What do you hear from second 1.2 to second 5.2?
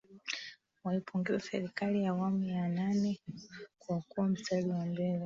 Serikali ya awamu ya nane kwa kuwa mstari wa mbele